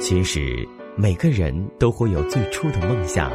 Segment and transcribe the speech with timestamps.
[0.00, 0.66] 其实
[0.96, 3.30] 每个人都会有最初的梦想，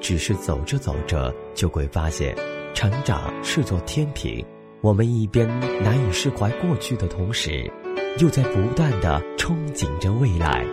[0.00, 2.36] 只是走着走着就会发现，
[2.74, 4.44] 成长是座天平。
[4.80, 5.48] 我们一边
[5.82, 7.70] 难以释怀过去的同时，
[8.18, 10.64] 又在不断的憧憬着未来。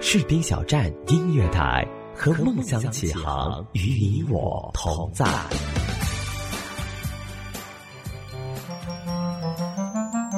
[0.00, 5.24] 士兵小站音乐台，和梦想起航，与你我同在。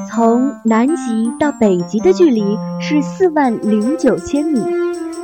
[0.08, 2.42] 从南极到北极的距离
[2.90, 4.60] 是四万零九千米，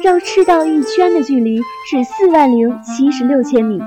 [0.01, 3.81] 绕赤道一圈的距离是四万零七十六千米。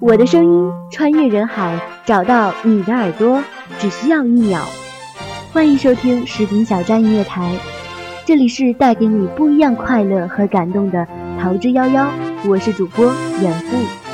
[0.00, 3.42] 我的声音穿越人海，找到你的耳朵，
[3.78, 4.60] 只需要一秒。
[5.50, 7.56] 欢迎收听食品小站音乐台，
[8.26, 11.06] 这里是带给你不一样快乐和感动的
[11.40, 12.08] 桃之夭夭，
[12.46, 13.06] 我是主播
[13.40, 14.05] 远赴。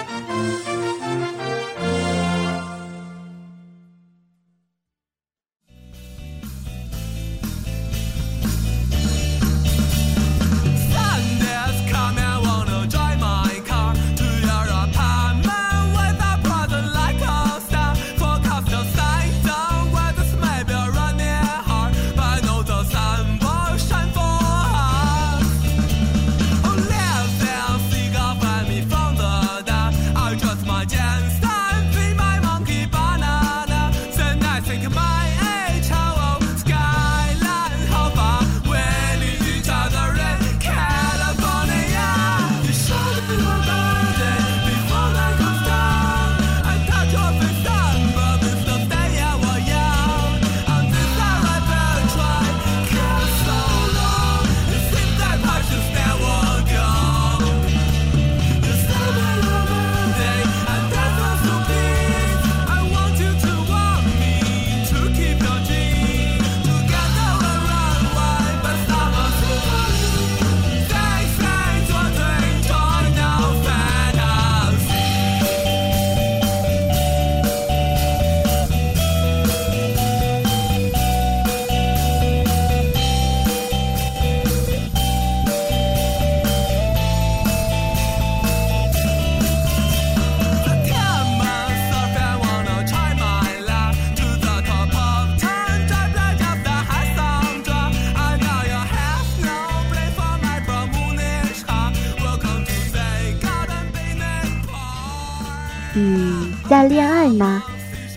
[106.72, 107.62] 在恋爱吗？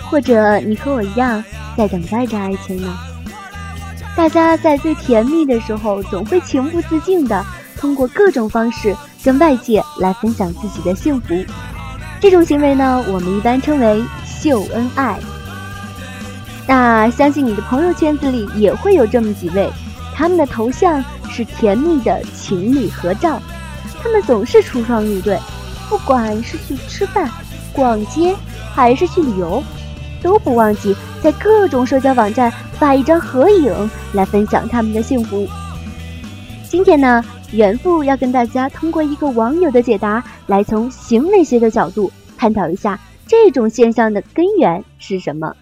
[0.09, 1.43] 或者你和我一样
[1.75, 2.97] 在等待着爱情呢？
[4.15, 7.45] 大家在最甜蜜的时候，总会情不自禁地
[7.75, 11.35] 通过各种方式跟外界来分享自己的幸福。
[12.21, 15.19] 这种行为呢，我们一般称为秀恩爱。
[16.65, 19.69] 那相信你的朋友圈子里也会有这么几位，
[20.15, 23.37] 他们的头像是甜蜜的情侣合照，
[24.01, 25.37] 他们总是出双入对，
[25.89, 27.29] 不管是去吃饭。
[27.75, 28.33] 逛街
[28.73, 29.61] 还是去旅游，
[30.23, 35.45] 都不忘记在各种社交网站发一张合影来分享他们的幸福。
[36.69, 45.53] 今天呢，袁父要跟大家通过一个网友的解答，来从行为学的角度探讨一下这种现象的根源是什么。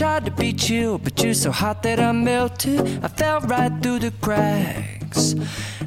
[0.00, 2.80] tried to beat you, but you're so hot that I melted.
[3.04, 5.34] I fell right through the cracks.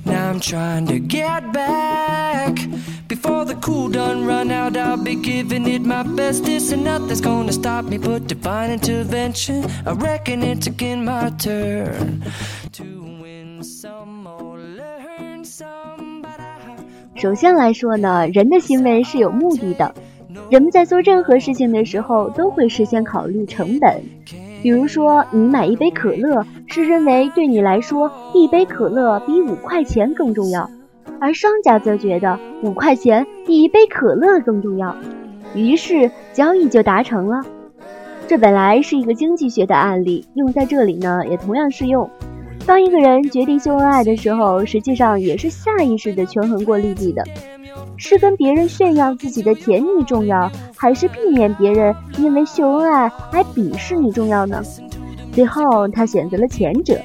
[0.05, 2.59] Now I'm trying to get back.
[3.07, 6.43] Before the cool done run out, I'll be giving it my best.
[6.45, 9.65] This and nothing's gonna stop me but divine intervention.
[9.85, 12.23] I reckon it's again my turn
[12.73, 12.83] to
[13.21, 16.21] win some or learn some.
[16.21, 16.77] But I...
[17.15, 19.93] 首先来说呢，人的行为是有目的的。
[20.50, 24.02] 人们在做任何事情的时候，都会事先考虑成本。
[24.62, 30.68] 比如说，你买一杯可乐，是认为对你来说，一杯可乐比五块钱更重要，
[31.20, 34.96] 而商家则觉得五块钱比一杯可乐更重要，
[35.54, 37.40] 于是交易就达成了。
[38.26, 42.10] 这本来是一个经济学的案例，用在这里呢，也同样适用。
[42.66, 47.22] 当一个人决定秀恩爱的时候，实际上也是下意识的权衡过利弊的。
[47.98, 54.62] 是跟别人炫耀自己的甜蜜重要，还是避免别人因为秀恩爱而鄙视你重要呢？
[55.32, 56.98] 最后他选择了前者，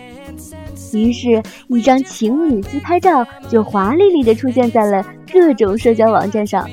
[0.93, 6.67] 于是，一张情侣自拍照就华丽丽的出现在了各种社交网站上。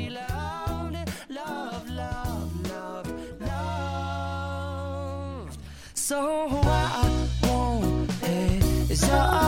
[9.00, 9.39] hesitate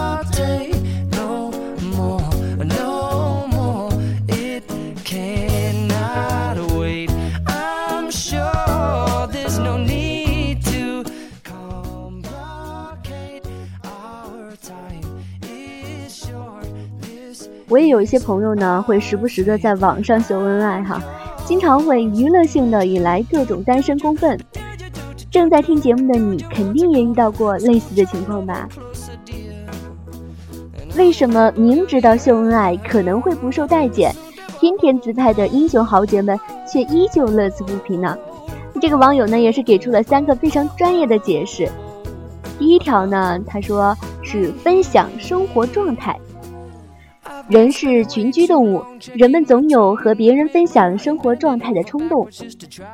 [17.93, 20.99] 有一些朋友呢，会时不时的在网上秀恩爱哈，
[21.45, 24.41] 经常会娱乐性的引来各种单身公愤。
[25.31, 28.67] 正在听节目的你，肯定也遇到过类似的情况吧？
[30.97, 34.11] 为什么明知道秀恩爱可能会不受待见，
[34.59, 38.17] 天天姿态的英雄豪杰们却依旧乐此不疲呢？
[38.81, 41.69] 这个网友呢，也是给出了三个非常专业的解释。
[42.59, 46.19] 第一条呢，他说是分享生活状态。
[47.49, 48.83] 人是群居动物，
[49.15, 52.27] 人们总有和别人分享生活状态的冲动。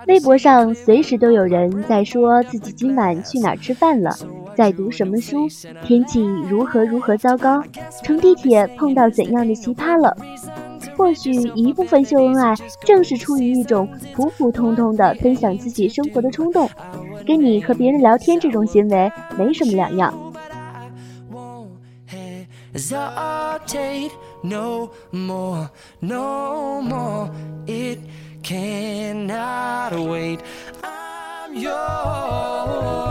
[0.06, 4.16] 微博上随时都有人在说自己今晚去哪儿吃饭了，
[4.56, 5.46] 在读什么书，
[5.84, 7.62] 天气如何如何糟糕，
[8.02, 10.16] 乘地铁碰到怎样的奇葩了。
[10.96, 12.54] 或许一部分秀恩爱
[12.84, 16.68] 正是出于一种普普通通的分享自己生活的冲动，
[17.24, 20.12] 跟你和别人聊天这种行为没什么两样。
[24.42, 25.70] No more,
[26.00, 27.30] no more.
[27.66, 28.00] It
[28.42, 30.40] cannot wait.
[30.82, 33.07] I'm yours.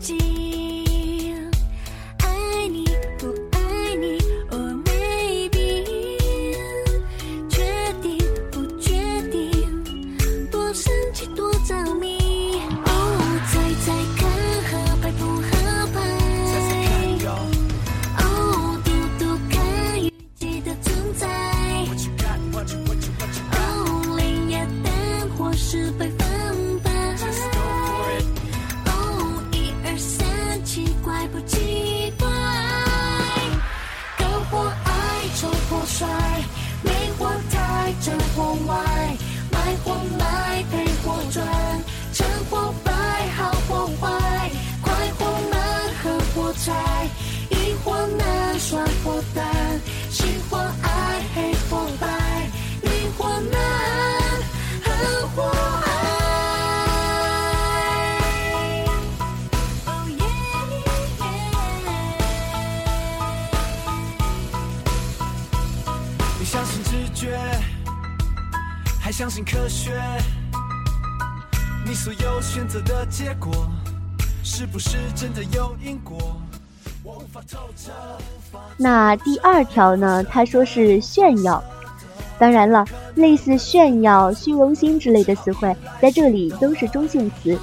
[0.00, 0.53] 自
[38.54, 38.93] 真
[69.16, 69.92] 相信科学？
[71.86, 73.48] 你所有选择的结果，
[74.42, 76.18] 是不是真的有因果？
[77.04, 77.92] 我无法透彻。
[78.76, 80.24] 那第二条呢？
[80.24, 81.62] 他说是炫耀。
[82.40, 87.56] 当然了，类似炫耀、虚荣心之类的词汇，在这里都是中性词。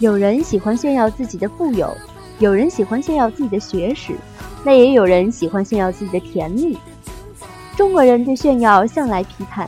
[0.00, 1.96] 有人喜欢炫耀自己的富有，
[2.40, 4.14] 有人喜欢炫耀自己的学识，
[4.62, 6.76] 那也有人喜欢炫耀自己的甜蜜。
[7.74, 9.66] 中国人对炫耀向来批判，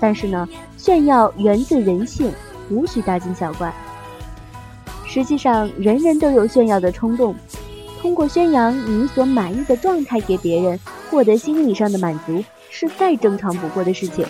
[0.00, 2.32] 但是呢，炫耀源自人性，
[2.70, 3.72] 无需大惊小怪。
[5.06, 7.34] 实际上，人人都有炫耀的冲动。
[8.00, 10.78] 通过宣扬你所满意的状态给别人，
[11.10, 14.24] 获得心理上的满足，是再正常不过的事情。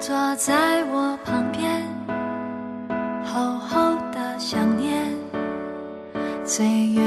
[0.00, 1.86] 坐在我旁边，
[3.22, 5.14] 厚厚的想念，
[6.42, 7.02] 岁月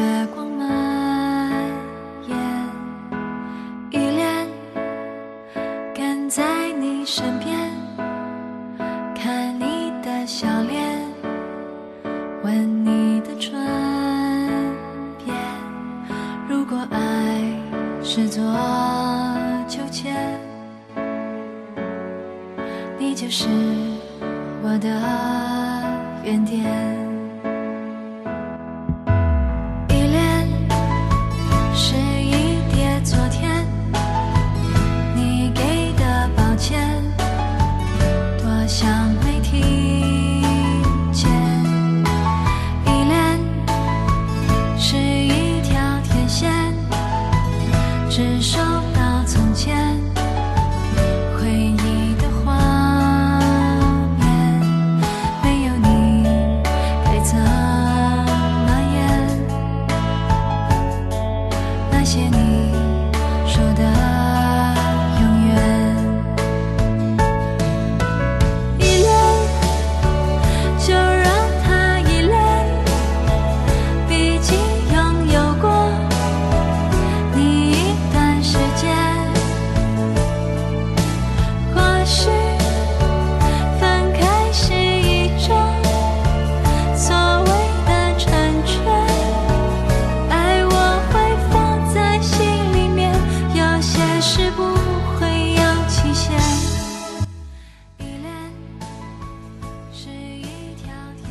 [24.74, 24.90] 我的
[26.24, 27.13] 原点。
[62.06, 62.70] 谢谢你
[63.48, 64.33] 说的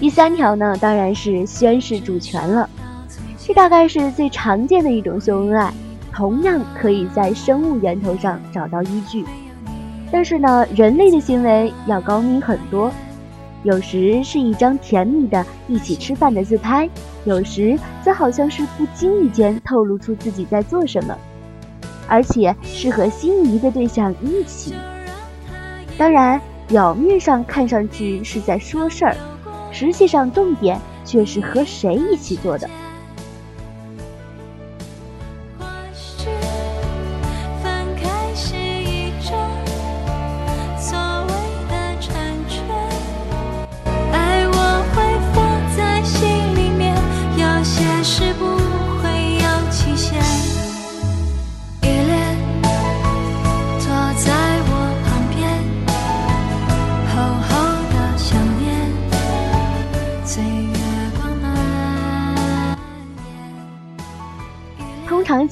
[0.03, 2.69] 第三条呢，当然是宣誓主权了。
[3.39, 5.73] 这大概是最常见的一种秀恩爱，
[6.13, 9.25] 同样可以在生物源头上找到依据。
[10.11, 12.91] 但是呢，人类的行为要高明很多，
[13.63, 16.91] 有时是一张甜蜜的一起吃饭的自拍，
[17.25, 21.17] 有时则好像是不经意间透露出自己在做什么，
[22.09, 24.75] 而且是和心仪的对象一起。
[25.97, 29.17] 当然，表面上看上去是在说事儿，
[29.73, 32.69] 实际上重点却是和谁一起做的。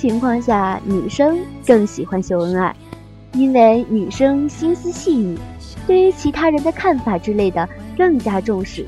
[0.01, 2.75] 情况下，女生更喜欢秀恩爱，
[3.35, 5.39] 因为女生心思细腻，
[5.87, 8.87] 对于其他人的看法之类的更加重视。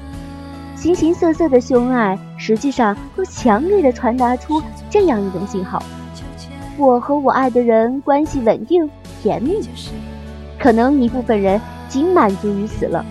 [0.74, 5.82] 形形色色的秀恩爱，实际上都强烈的传达出这样一种信号：
[6.78, 8.88] 我和我爱的人关系稳定、
[9.22, 9.60] 甜蜜。
[10.58, 13.04] 可能一部分人仅满足于此了，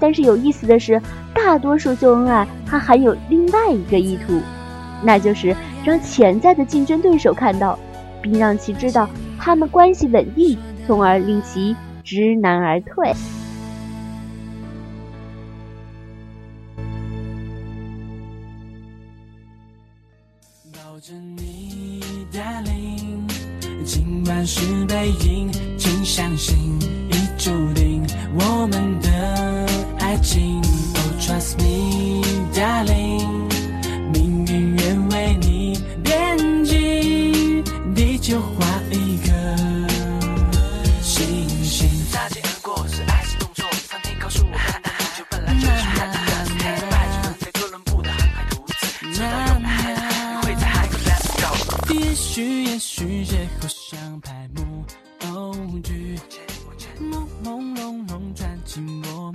[0.00, 0.98] 但是有意思的是，
[1.34, 4.40] 大多数秀恩爱它还有另外一个意图，
[5.02, 7.78] 那就是让潜在的竞争对手看到，
[8.22, 13.12] 并让其知道他们关系稳定，从而令其知难而退。
[20.72, 22.00] 抱着你
[22.32, 23.28] ，darling，
[23.84, 26.56] 尽管是背影，请相信
[27.10, 28.02] 已注定
[28.38, 29.66] 我们的
[29.98, 30.62] 爱情。
[30.96, 32.22] Oh trust me,
[32.54, 33.33] darling，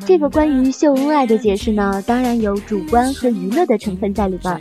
[0.10, 4.60] 这个关于秀恩爱的解释呢，当然有主观和娱乐的成分在里边儿，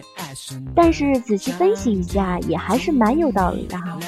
[0.74, 3.98] 但是仔细分析一下，也还是蛮有道理的哈。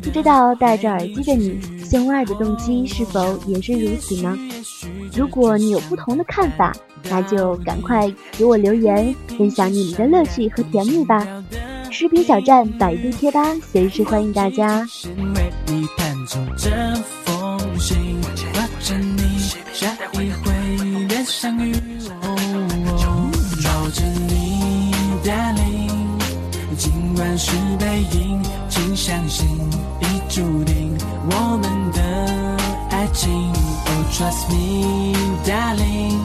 [0.00, 4.38] 不知道戴着耳机的你，秀恩爱的动机是否也是如此呢？
[5.12, 6.72] 如果你有不同的看法，
[7.10, 11.26] 那就赶快给我留言，分享你们的乐趣和甜蜜吧。
[11.90, 14.86] 视频小站、百度贴吧，随时欢迎大家。
[25.26, 25.90] Darling，
[26.78, 29.44] 尽管是背影，请相信
[30.00, 30.96] 已注定
[31.28, 32.56] 我们的
[32.90, 33.28] 爱情。
[33.52, 36.16] Oh trust me, darling，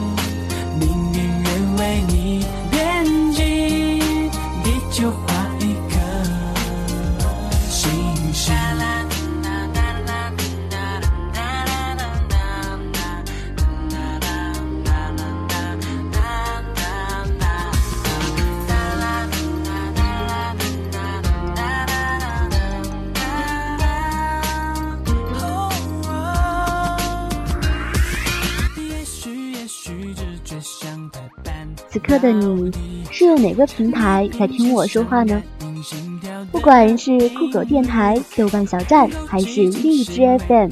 [0.78, 3.40] 命运愿为你编辑
[4.62, 5.12] 地球。
[31.92, 32.72] 此刻的你
[33.10, 35.42] 是用哪个平台在听我说话呢？
[36.50, 40.70] 不管是酷狗电台、豆瓣小站，还是荔枝 FM，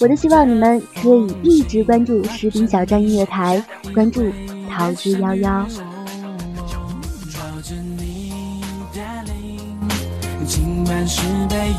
[0.00, 3.62] 我都希望你们可以一直关注食品小站音乐台，
[3.94, 4.28] 关注
[4.68, 5.64] 桃之夭夭。
[10.44, 11.22] 今晚是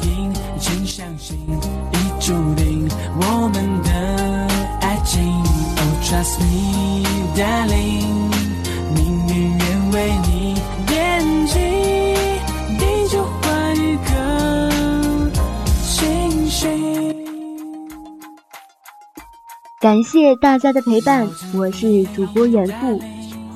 [0.07, 1.38] 影，请相信
[2.17, 2.88] 注定
[3.19, 4.48] 我们的
[4.79, 5.21] 爱情。
[6.01, 7.03] ojust me,
[7.36, 8.38] darling.
[10.00, 10.56] 为你
[10.88, 11.60] 惦记，
[12.77, 14.70] 地球换一颗
[15.84, 17.18] 星星。
[19.82, 23.01] 感谢大家的陪伴，我是主播严父，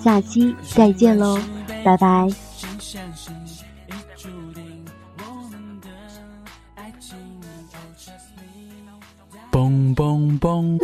[0.04, 1.40] 下期再见喽，
[1.82, 2.28] 拜拜。
[9.50, 10.78] 嘣嘣嘣！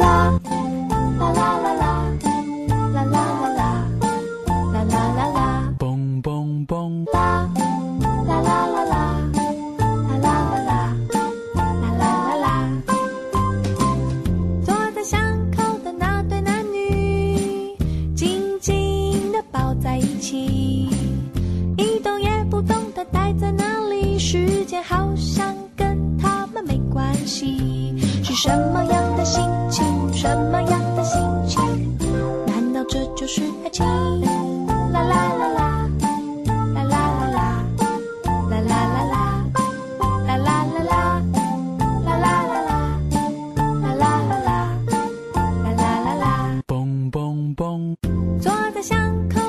[48.90, 49.49] 巷口。